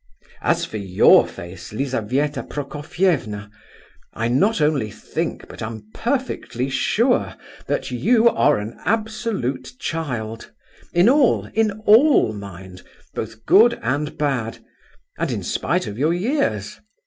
"As 0.41 0.65
for 0.65 0.77
your 0.77 1.27
face, 1.27 1.71
Lizabetha 1.71 2.41
Prokofievna, 2.41 3.51
I 4.15 4.29
not 4.29 4.59
only 4.59 4.89
think, 4.89 5.47
but 5.47 5.61
am 5.61 5.91
perfectly 5.93 6.69
sure, 6.71 7.35
that 7.67 7.91
you 7.91 8.27
are 8.27 8.57
an 8.57 8.79
absolute 8.83 9.73
child—in 9.79 11.07
all, 11.07 11.51
in 11.53 11.69
all, 11.85 12.33
mind, 12.33 12.81
both 13.13 13.45
good 13.45 13.77
and 13.83 14.17
bad—and 14.17 15.29
in 15.31 15.43
spite 15.43 15.85
of 15.85 15.99
your 15.99 16.15
years. 16.15 16.79